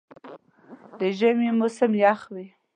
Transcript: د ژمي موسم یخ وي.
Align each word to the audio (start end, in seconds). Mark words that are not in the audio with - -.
د 0.99 1.01
ژمي 1.17 1.49
موسم 1.59 1.91
یخ 2.03 2.19
وي. 2.33 2.47